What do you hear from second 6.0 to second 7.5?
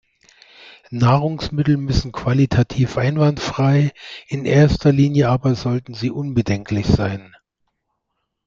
unbedenklich sein.